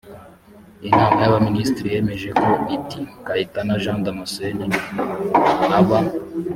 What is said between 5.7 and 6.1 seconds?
aba